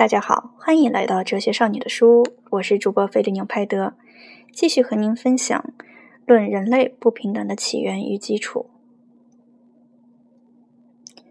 [0.00, 3.92] 大家好，欢迎来到哲学少女的书屋，我是主播菲利纽派德，
[4.50, 5.62] 继续和您分享
[6.24, 8.70] 《论人类不平等的起源与基础》，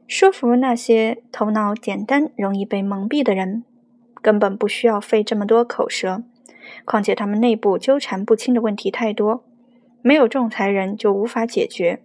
[0.08, 3.64] 说服那些头脑简单、容易被蒙蔽的人，
[4.22, 6.22] 根本不需要费这么多口舌。
[6.86, 9.44] 况且他们内部纠缠不清的问题太多，
[10.04, 12.04] 没有仲裁人就无法解决，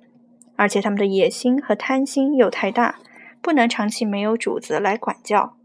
[0.56, 3.00] 而且他们的野心和贪心又太大，
[3.42, 5.56] 不能长期没有主子来管教。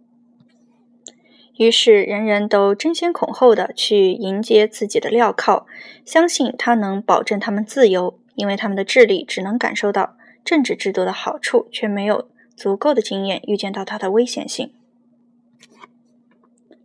[1.59, 5.65] 于是，人人都争先恐后的去迎接自己的镣铐，
[6.05, 10.15] 相信他能保证他们自由，因为他们的智力只能感受到
[10.45, 14.71] 政治制度的好处，却没有足够的经验预见到它的危险性。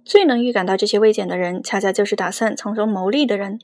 [0.04, 3.60] 最能预感到这些危险的人，恰恰就是打算从中牟利的人。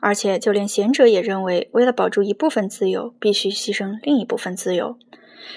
[0.00, 4.98] 而且，就连贤者也认为，为了保住一部分自由，必须牺牲另一部分自由，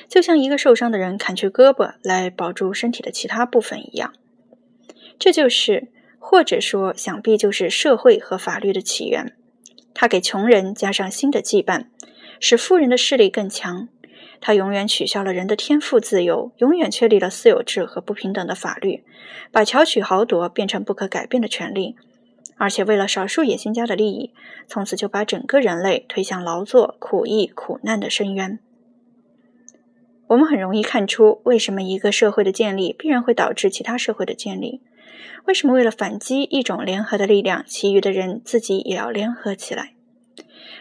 [0.07, 4.13] 就像一个受伤的人砍去胳膊来保住身体的其他部分一样。
[5.23, 5.87] 这就是，
[6.19, 9.37] 或者说，想必就是社会和法律的起源。
[9.93, 11.85] 它给穷人加上新的羁绊，
[12.41, 13.87] 使富人的势力更强。
[14.41, 19.05] 它永远取消了人的天赋自由，永远确立了私有制和不平等的法律，
[19.49, 21.95] 把巧取豪夺变成不可改变的权利。
[22.57, 24.33] 而且，为了少数野心家的利益，
[24.67, 28.59] 从此就把整个人类推向劳作、苦役、苦难的深渊。
[30.27, 34.81] 我们很容易看出，为什么一个社会的建立必然会导致其他社会的建立。
[35.45, 39.93] 为什么为了反击一种联合的力量，其余的人自己也要联合起来？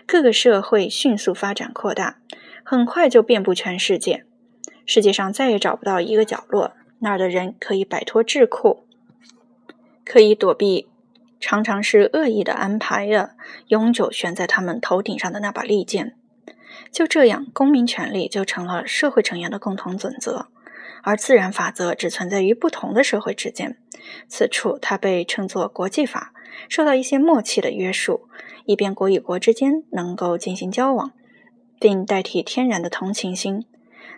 [0.06, 2.18] 各个社会迅速发展扩大，
[2.64, 4.24] 很快就遍布全世界。
[4.84, 8.80] 世界上再也找不到一个角落，那儿的人可以摆脱桎梏，
[10.04, 10.88] 可以躲避
[11.38, 13.36] 常常是恶意的安排的
[13.68, 16.16] 永久悬在他们头顶上的那把利剑。
[16.90, 20.48] 就这样，公民权利就成了社会成员的共同准则。
[21.02, 23.76] 而自然法则只存在于不同的社会之间，
[24.28, 26.32] 此处它被称作国际法，
[26.68, 28.28] 受到一些默契的约束，
[28.66, 31.12] 以便国与国之间能够进行交往，
[31.80, 33.64] 并代替天然的同情心。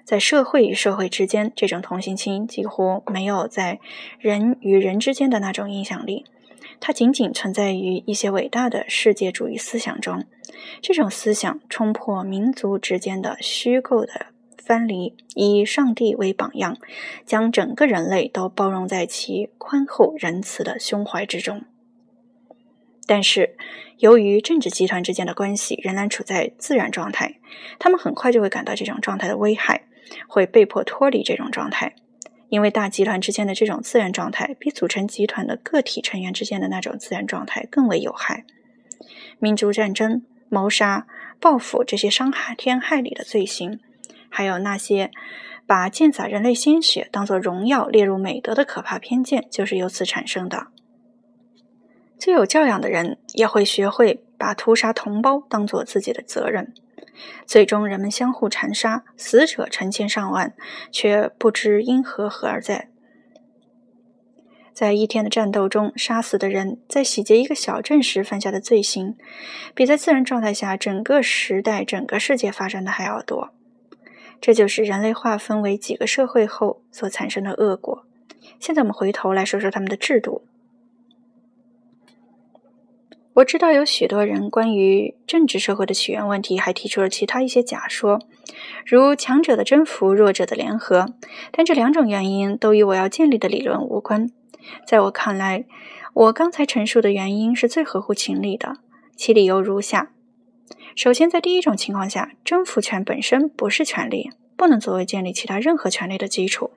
[0.04, 3.80] 在社会与社会之间，这种同情心几乎没有在
[4.18, 6.26] 人与人之间的那种影响力，
[6.78, 10.24] 它仅仅存在于一些伟大的世界主义思想中。
[10.82, 14.33] 这种思想冲破民族之间的虚构的。
[14.64, 16.78] 分离，以上帝为榜样，
[17.26, 21.62] 将整个人类都包容在其宽厚仁慈的胸怀之中。
[23.06, 23.56] 但是，
[23.98, 27.38] 由于政治集团之间的关系仍然处在自然状态，
[27.78, 29.82] 他们很快就会感到这种状态的危害，
[30.26, 31.94] 会被迫脱离这种状态，
[32.48, 38.46] 因为大集团之间的这种自然状态比组成集团的个体成员之间的那种自然状态更为有害。
[39.38, 41.06] 民族战争、谋杀、
[41.38, 43.80] 报复这些伤害天害理的罪行。
[44.36, 45.12] 还有那些
[45.64, 50.66] 把溅洒人类鲜血当作荣耀列入美德的可怕偏见，就是由此产生的。
[52.18, 56.74] 最有教养的人也会学会把屠杀同胞当作自己的责任。
[57.46, 60.52] 最终，人们相互残杀，死者成千上万，
[60.90, 62.88] 却不知因何何而在。
[64.72, 69.16] 在一天的战斗中，杀死的人在洗劫一个小镇时犯下的罪行，
[69.76, 73.54] 比在自然状态下整个时代、整个世界发生的还要多。
[74.40, 78.04] 这就是人类划分为几个社会后所产生的恶果。
[78.60, 80.42] 现在我们回头来说说他们的制度。
[83.34, 88.20] 我知道有许多人关于政治社会的起源问题还提出了其他一些假说，
[88.86, 91.06] 如强者的征服、弱者的联合，
[91.50, 94.30] 但这两种原因都与我要建立的理论无关。
[94.86, 95.64] 在我看来，
[96.12, 98.76] 我刚才陈述的原因是最合乎情理的，
[99.16, 100.12] 其理由如下。
[100.96, 106.70] 首先，在第一种情况下，征服权本身不是权利，不能作为建立其他任何权利的基础。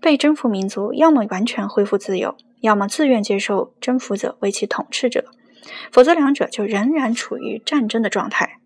[0.00, 5.26] 被征服民族要么完全恢复自由，要么自愿接受征服者为其统治者，
[5.92, 8.58] 否则两者就仍然处于战争的状态。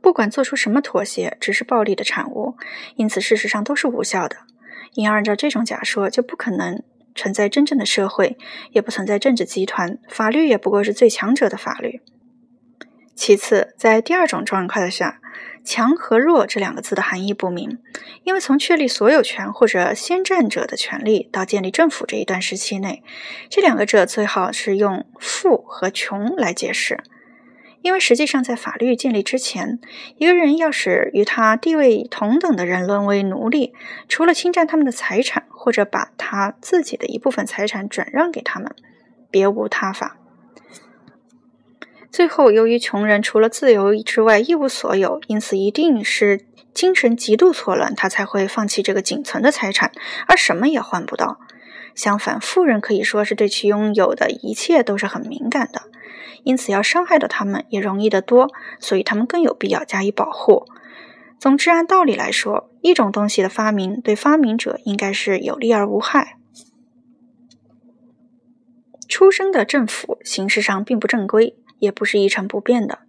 [0.00, 2.56] 不管做出什么妥协，只是暴力的产物，
[2.96, 4.38] 因此事实上都是无效的。
[4.94, 6.82] 因而，按照这种假说，就不可能
[7.14, 8.36] 存在真正的社会，
[8.72, 12.00] 也不存在政治集团，法律也不过是最强者的法律。
[13.16, 15.20] 其次，在第二种状况下
[15.64, 17.78] ，“强”和“弱”这两个字的含义不明，
[18.24, 23.02] 因为从确立所有权或者先占者的权利到建立政府这一段时期内，
[23.48, 27.02] 这两个者最好是用“富”和“穷”来解释，
[27.80, 29.80] 因为实际上在法律建立之前，
[30.18, 33.72] 一个人要使与他地位同等的人沦为奴隶，
[34.10, 38.70] 除了侵占他们的财产或者把他自己的一部分财产转让给他们，
[39.30, 40.18] 别无他法。
[42.16, 49.92] 最后，由于穷人除了自由之外一无所有，因此一定是精神极度错乱，他才会放弃这个仅存的财产，
[50.26, 51.38] 而什么也换不到。
[51.94, 55.82] 相反，富人可以说是对其拥有的一切都是很敏感的，
[56.42, 58.48] 因此要伤害到他们也容易得多，
[58.80, 60.64] 所以他们更有必要加以保护。
[61.38, 66.38] 总之，按道理来说，一种东西的发明对发明者应该是有利而无害。
[69.06, 71.54] 出生的政府形式上并不正规。
[71.78, 73.00] 也不是一成不变的。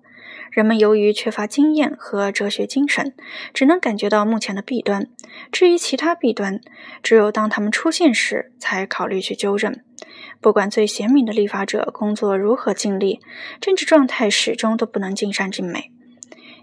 [0.51, 3.13] 人们由于缺乏经验和哲学精神，
[3.53, 5.07] 只能感觉到目前的弊端。
[5.51, 6.61] 至于其他弊端，
[7.03, 9.75] 只有当他们出现时才考虑去纠正。
[10.39, 13.19] 不管最贤明的立法者工作如何尽力，
[13.59, 15.91] 政治状态始终都不能尽善尽美。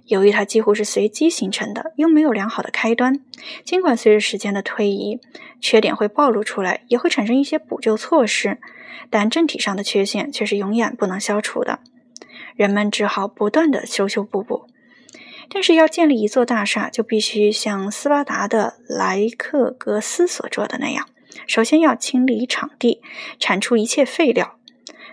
[0.07, 3.21] 由于它几乎是随机形成的，又没有良好的开端。
[3.65, 5.21] 尽管随着时间的推移，
[5.61, 8.59] 缺点会暴露出来，也会产生一些补救措施，
[9.11, 11.81] 但政体上的缺陷却是永远不能消除的。
[12.55, 14.67] 人们只好不断的修修补补，
[15.49, 21.09] 但是要建立一座大厦，就必须像斯巴达的莱克格斯所做的那样，
[21.47, 23.03] 首先要清理场地，
[23.39, 24.57] 铲除一切废料。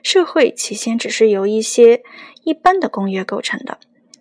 [0.04, 2.02] 社会起先只是由一些
[2.44, 3.80] 一般的公约构成的，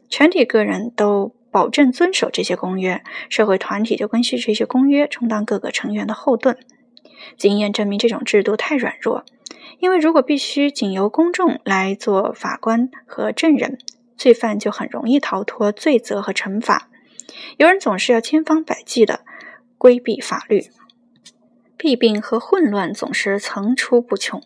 [0.09, 6.59] 全体个人都保证遵守这些公约，社会团体就根据这些公约充当各个成员的后盾。
[7.37, 9.25] 经验证明，这种制度太软弱。
[9.79, 13.79] 因为如果必须仅由公众来做法官和证人，
[14.17, 16.89] 罪犯就很容易逃脱罪责和惩罚。
[17.57, 19.21] 有人总是要千方百计地
[19.79, 20.71] 规避法律，
[21.77, 24.43] 弊病和混乱总是层出不穷。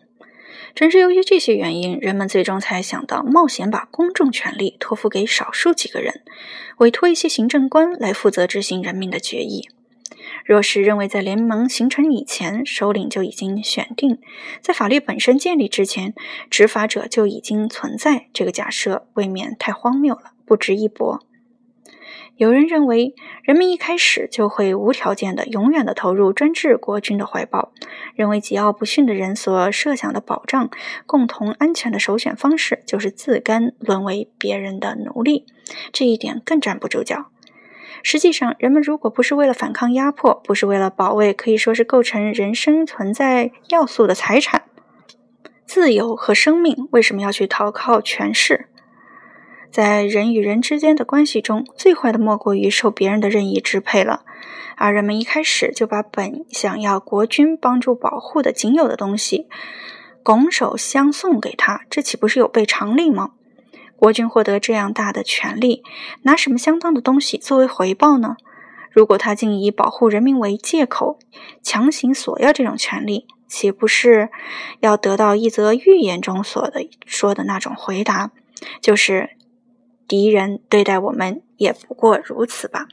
[0.73, 6.21] 正是由于这些原因，人们最终才想到冒险把公众权力托付给少数几个人，
[6.77, 9.69] 委托一些行政官来负责执行人民的决议。
[10.45, 14.19] 若是认为在联盟形成以前，首领就已经选定，
[14.61, 16.13] 在法律本身建立之前，
[16.51, 21.19] 执法者就已经存在，这个假设未免太荒谬了，不值一驳。
[22.37, 27.71] 有人认为，人们一开始就会无条件的、永远的投入专制国君的怀抱，
[28.13, 30.69] 认为桀骜不驯的人所设想的保障
[31.05, 35.45] 共同安全的首选方式，就是自甘沦为别人的奴隶，
[35.91, 37.31] 这一点更站不住脚。
[38.07, 44.61] 实际上，人们如果不是为了反抗压迫，不是为了保卫可以说是构成人生存在要素的财产——
[45.65, 48.67] 自由和生命，为什么要去投靠权势？
[49.71, 54.21] 在人与人之间的关系中，最坏的莫过于受别人的任意支配了。
[54.77, 59.47] 而人们一开始就把本想要国君帮助保护的仅有的东西
[60.21, 63.31] 拱手相送给他，这岂不是有悖常理吗？
[63.97, 65.83] 国君获得这样大的权力，
[66.23, 68.35] 拿什么相当的东西作为回报呢？
[68.91, 71.17] 如果他竟以保护人民为借口，
[71.63, 74.29] 强行索要这种权利，岂不是
[74.79, 78.31] 要得到一则预言中所的说的那种回答，
[78.79, 79.31] 就是
[80.07, 82.87] 敌人对待我们也不过如此吧？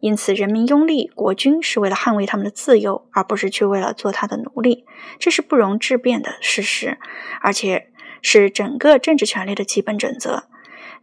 [0.00, 4.86] 因此，人民拥立国君是为了捍卫他们的自由，而不是去为了做他的奴隶，
[5.18, 6.98] 这是不容置辩的事实，
[7.42, 7.89] 而且。
[8.22, 10.44] 是整个政治权力的基本准则。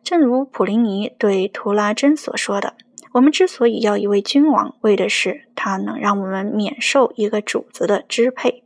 [0.03, 2.75] 正如普林尼对图拉真所说的
[3.13, 8.63] ：“我们之所以要一位君王，为的是他能让我们免受一个主子的支配。”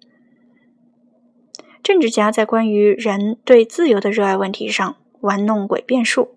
[1.81, 6.36] 政治家在关于人对自由的热爱问题上玩弄诡辩术，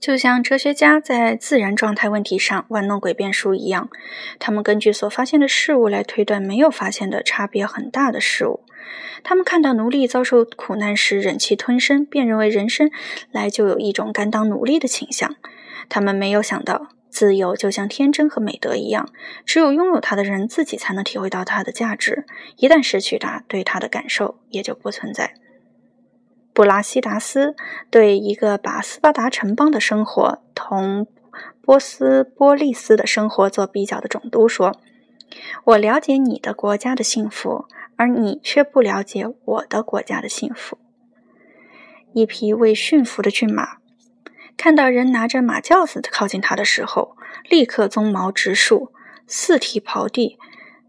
[0.00, 3.90] 就像哲学家在自然状态问题上玩弄诡辩术一样。
[4.38, 8.60] 他们根据所发现的事物来推断没有发现的差别很大的事物。
[9.22, 12.90] 他们看到奴隶遭受苦难时忍气吞声，便认为人生
[13.30, 15.36] 来就有一种甘当奴隶的倾向。
[15.88, 19.08] 他们没有想到，自由就像天真和美德一样，
[19.44, 22.24] 只有拥有它的人自己才能体会到它的价值。
[22.56, 25.34] 一旦失去它，对它的感受也就不存在。
[26.54, 27.56] 布拉西达斯
[27.90, 31.06] 对一个把斯巴达城邦的生活同
[31.62, 34.78] 波斯波利斯的生活做比较的总督说
[35.64, 40.78] ：“我了解你的国家的幸福。”而你却不了解我的国家的幸福。
[42.12, 43.78] 一匹未驯服的骏马，
[44.56, 47.16] 看到人拿着马轿子靠近它的时候，
[47.48, 48.92] 立刻鬃毛直竖，
[49.26, 50.38] 四蹄刨地，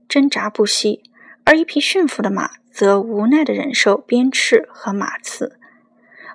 [0.10, 1.02] 挣扎不息；
[1.46, 5.60] 而一匹驯服的马，则无奈的忍受鞭笞和马刺。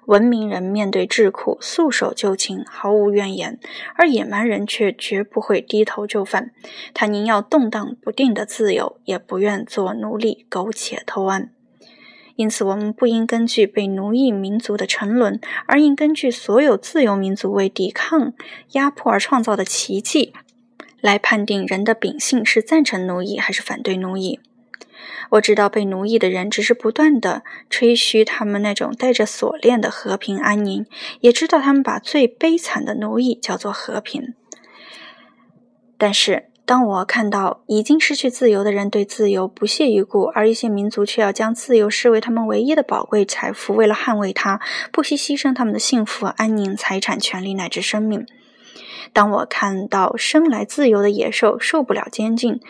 [0.08, 3.58] 文明人面对智库，束手就擒，毫无怨言；
[3.94, 6.50] 而野蛮人却绝不会低头就范。
[6.94, 11.50] 他宁要动荡不定的自由，也不愿做奴隶，苟且偷安。
[12.36, 18.32] 因此，我们不应根据被奴役民族的沉沦，而应根据所有自由民族为抵抗
[18.72, 20.32] 压迫而创造的奇迹，
[21.02, 24.40] 来判定人的秉性是赞成奴役还是反对奴役。
[25.30, 30.86] 我知道被奴役的人只是不断的吹嘘他们那种带着锁链的和平安宁，
[31.20, 34.34] 也知道他们把最悲惨的奴役叫做和平。
[35.96, 44.60] 但是，当我看到已经失去自由的人对自由不屑一顾，而一些民族却要将自由视为他们唯一的宝贵财富，为了捍卫它，
[44.92, 48.26] 不惜牺牲他们的幸福、安宁、财产、权利乃至生命。
[49.12, 52.60] 当我看到生来自由的野兽受不了监禁，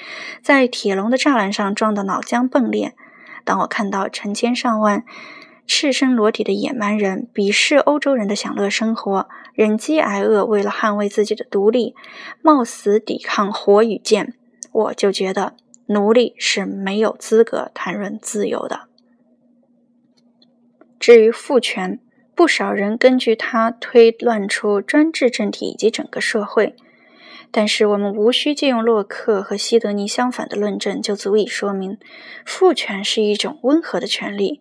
[0.43, 2.93] 在铁笼的栅栏上撞得脑浆迸裂；
[3.45, 5.05] 当我看到成千上万
[5.67, 11.95] 赤身裸体的野蛮人鄙视欧洲人的享乐生活，忍饥挨饿，为了捍卫自己的独立，
[12.41, 14.35] 冒死抵抗火与剑，
[14.73, 15.55] 我就觉得
[15.87, 18.89] 奴隶是没有资格谈论自由的。
[20.99, 22.01] 至于父权，
[22.39, 26.77] 不少人根据它推断出专制政体以及整个社会，
[27.51, 31.99] 但是我们无需借用洛克和西德尼相反的论证，就足以说明，
[32.47, 34.61] 父权是一种温和的权利，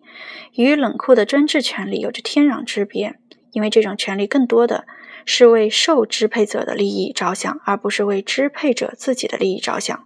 [0.56, 3.14] 与冷酷的专制权利有着天壤之别。
[3.52, 4.84] 因为这种权利更多的
[5.24, 10.04] 是为受支配者的利益着想，而不是为支配者自己的利益着想。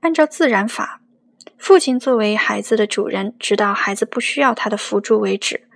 [0.00, 1.02] 按照自然法，
[1.58, 5.66] 父亲作为孩子的主人，直到孩子不需要他的辅助为止。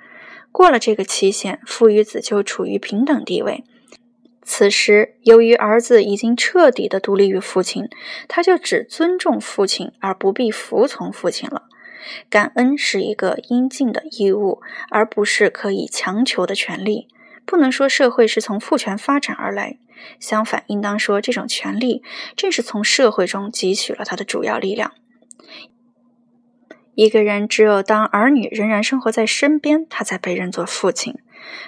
[0.54, 3.64] 过了这个期限，父与子就处于平等地位。
[4.44, 7.88] 此时，由于儿子已经彻底的独立于父亲，
[8.28, 11.64] 他就只尊重父亲，而不必服从父亲了。
[12.30, 17.08] 感恩是一个应尽的义务，而不是可以强求的权利。
[17.44, 19.78] 不能说社会是从父权发展而来，
[20.20, 22.04] 相反，应当说这种权利
[22.37, 24.92] 正是从社会中汲取了它的主要力量。
[26.94, 31.18] 一个人只有当儿女仍然生活在身边，他才被认作父亲。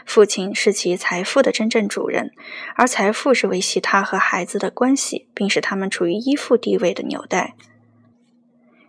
[0.04, 2.30] 父亲是其财富的真正主人，
[2.76, 7.54] 而财富是维系他和孩子的关系，并使他们处于依附地位的纽带。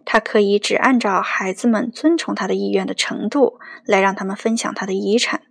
[0.06, 5.42] 他可以只按照孩子们遵从他的意愿的程度来让他们分享他的遗产。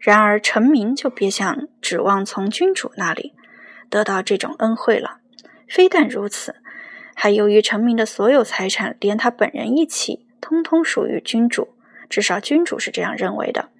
[0.00, 3.34] 然而，臣民就别想指望从君主那里
[3.88, 5.18] 得到这种恩惠了。
[5.68, 6.56] 非但如此。
[7.18, 11.70] 还由于臣民的所有财产，连他本人一起，通通属于君主，
[12.10, 13.70] 至少君主是这样认为的。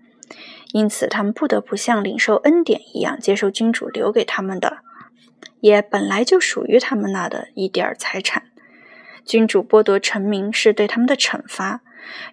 [0.73, 4.79] 因此，他们不得不像领受恩典一样，接受君主留给他们的，
[5.61, 8.45] 也本来就属于他们那的一点儿财产。
[9.23, 11.83] 君主剥夺臣民是对他们的惩罚，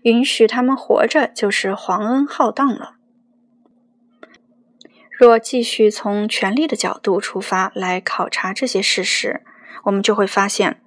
[0.04, 2.96] 允许他们活着就是皇恩浩荡了。
[5.12, 9.42] 若继续从权力的角度出发来考察这些事实，
[9.84, 10.80] 我们就会发现。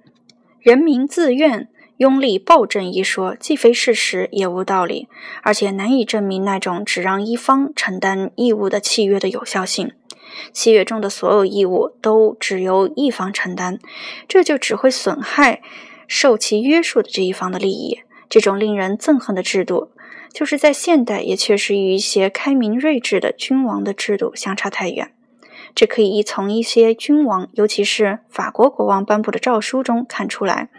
[0.67, 5.07] 人民自愿拥立暴政一说，既非事实，也无道理，
[5.41, 9.93] 而且难以证明那种只让一方承担义务的契约的有效性。
[10.51, 13.79] 契约中的所有义务都只由一方承担，
[14.27, 15.61] 这就只会损害
[16.05, 18.01] 受其约束的这一方的利益。
[18.27, 19.91] 这种令人憎恨的制度，
[20.33, 25.13] 就是在现代也确实与一些开明睿智的君王的制度相差太远。
[25.75, 30.69] 这可以从一些君王，尤其是法国国王颁布的诏书中看出来。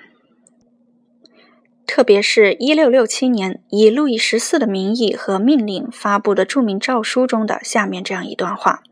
[1.86, 8.82] 特别是1667年以路易十四的名义和命令发布的著名诏书中的下面这样一段话：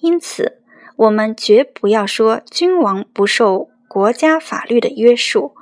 [0.00, 0.58] 因此，
[0.96, 5.54] 我们绝不要说君王不受国家法律的约束，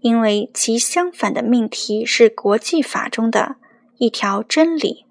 [0.00, 3.56] 因为其相反的命题是国际法中的
[3.98, 5.04] 一条真理。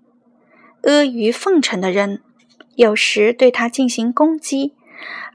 [0.81, 2.21] 阿谀奉承的人。
[2.75, 4.73] 有时对他进行攻击，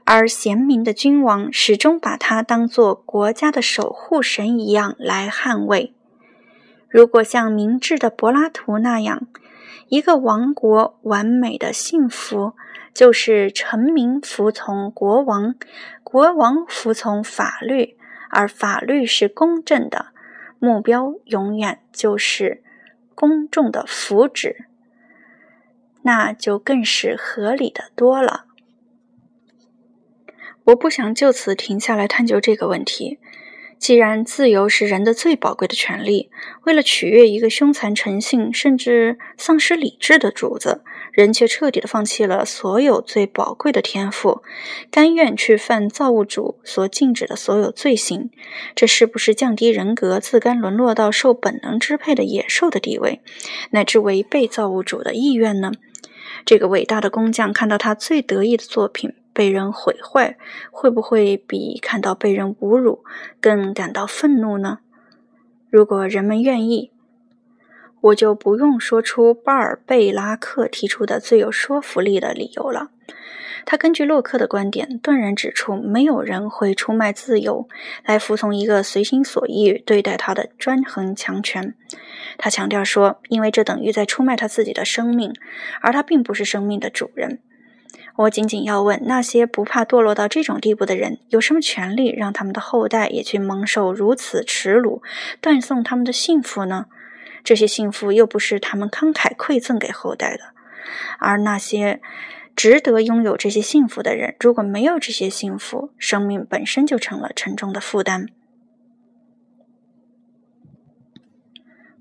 [0.03, 5.93] 而贤明的君王始终把他当作国家的守护神一样来捍卫。
[6.89, 9.27] 如果像明智的柏拉图那样，
[9.89, 12.53] 一个王国完美的幸福
[12.93, 15.55] 就是臣民服从国王，
[16.03, 17.97] 国王服从法律，
[18.29, 20.07] 而法律是公正的，
[20.59, 22.63] 目标永远就是
[23.13, 24.66] 公众的福祉。
[26.07, 28.45] 那就更是合理的多了。
[30.67, 33.19] 我不想就此停下来探究这个问题。
[33.77, 36.31] 既然自由是人的最宝贵的权利，
[36.63, 44.41] 为了取悦一个凶残成性甚至丧失理智的主子，人却彻底的放弃了所有最宝贵的天赋，
[44.89, 48.31] 甘愿去犯造物主所禁止的所有罪行，
[48.73, 53.21] 这是不是降低人格，自甘沦落到受本能支配的野兽的地位，
[53.71, 55.71] 乃至违背造物主的意愿呢？
[56.45, 60.37] 这个伟大的工匠看到他最得意的作品被人毁坏，
[60.71, 63.03] 会不会比看到被人侮辱
[63.39, 64.79] 更感到愤怒呢？
[65.69, 66.91] 如果人们愿意，
[67.99, 72.91] 我就不用说出巴尔贝拉克提出的最有说服力的理由了。
[73.69, 77.67] 他根据洛克的观点，断然指出，没有人会出卖自由
[78.05, 81.75] 来服从一个随心所欲对待他的专横强权。
[82.37, 85.33] 他强调说，因为这等于在出卖他自己的生命，
[85.81, 87.39] 而他并不是生命的主人。
[88.15, 95.01] 我仅仅要问，那些不怕堕落到这种地步的人，有什么权利让他们的后代也去蒙受如此耻辱，
[95.41, 96.85] 断送他们的幸福呢？
[97.43, 100.53] 这些幸福又不是他们慷慨馈赠给后代的，
[101.19, 101.99] 而那些
[102.57, 108.27] 值得拥有这些幸福的人，如果没有这些幸福，生命本身就成了沉重的负担。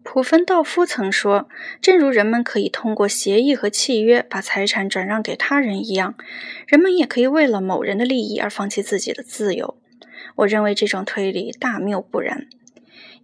[0.02, 1.46] 普芬道夫曾说
[1.82, 6.14] ：“正如人们可以通过协议和契约把财产转让给他人一样，
[6.66, 9.76] 人们也可以为了某人的利益而放弃自己的自由。”
[10.36, 12.46] 我认为这种推理大谬不然，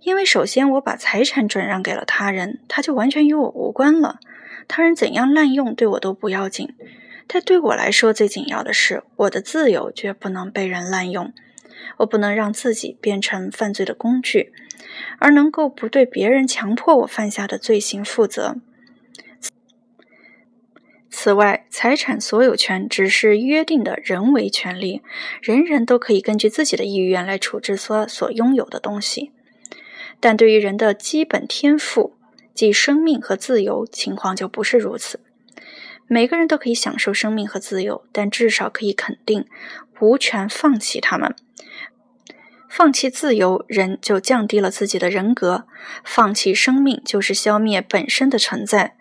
[0.01, 4.21] 因为首先我把财产转让给了他人，他就完全与我无关了。
[4.69, 6.75] 他人怎样滥用对我都不要紧，
[7.33, 11.33] 但对我来说最紧要的是，我的自由绝不能被人滥用。
[11.99, 14.53] 我不能让自己变成犯罪的工具。
[15.19, 18.57] 而能够不对别人强迫我犯下的罪行负责。
[21.09, 25.01] 此外，财产所有权只是约定的人为权利，
[25.41, 29.33] 人人都可以根据自己的意愿来处置所所拥有的东西。
[30.21, 32.15] 但对于人的基本天赋，
[32.53, 35.21] 即生命和自由，情况就不是如此。
[36.13, 39.47] 每个人都可以享受生命和自由，但至少可以肯定，
[39.99, 41.35] 无权放弃他们。
[42.69, 45.65] 放弃自由，人就降低了自己的人格；
[46.05, 48.95] 放弃生命，就是消灭本身的存在。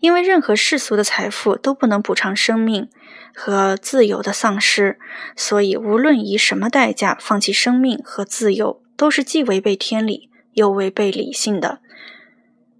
[0.00, 2.88] 因为任何世俗的财富都不能补偿生命
[3.32, 4.98] 和自由的丧失，
[5.36, 11.78] 所以无论以什么代价放弃生命和自由，都是既违背天理又违背理性的。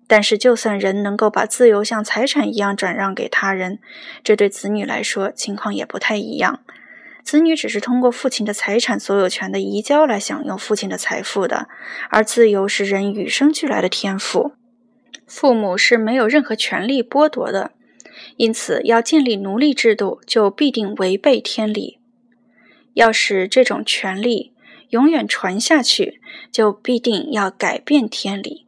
[0.09, 3.79] 但是，就算人能够把自由像财产一样转让给他人，
[4.25, 6.61] 这对子女来说情况也不太一样。
[7.23, 11.69] 子女只是通过父亲的财产所有权的移交来享用父亲的财富的，
[12.09, 14.53] 而自由是人与生俱来的天赋，
[15.27, 17.73] 父母是没有任何权利剥夺的。
[18.38, 21.99] 因此，要建立奴隶制度，就必定违背天理；
[22.95, 24.55] 要使这种权利
[24.88, 28.67] 永远传下去，就必定要改变天理。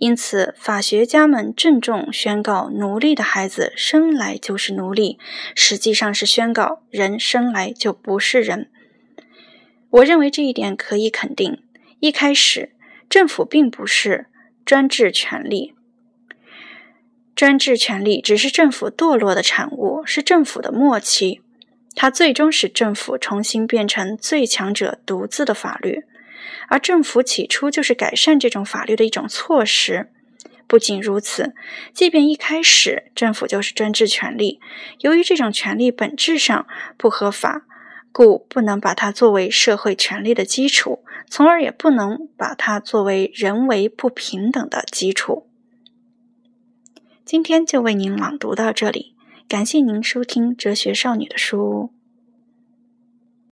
[0.00, 5.18] 因此，法学家们郑重宣告：奴隶的孩子生来就是奴隶，
[5.54, 8.70] 实际上是宣告人生来就不是人。
[9.90, 11.62] 我认为这一点可以肯定。
[11.98, 12.72] 一开始，
[13.10, 14.28] 政府并不是
[14.64, 15.74] 专制权力，
[17.36, 21.42] 专制权力只是政府堕落的产物，是政府的末期。
[21.94, 26.04] 它最终使政府重新变成最强者独自的法律。
[26.68, 30.10] 而政府起初就是改善这种法律的一种措施。
[30.66, 31.52] 不仅如此，
[31.92, 34.60] 即便一开始政府就是专制权力，
[35.00, 37.66] 由于这种权力本质上不合法，
[38.12, 45.48] 故不能把它作为社会权利的基础，从而也不能把它作为人为不平等的基础。
[47.24, 49.14] 今天就为您朗读到这里，
[49.48, 51.90] 感谢您收听《哲学少女的书屋》。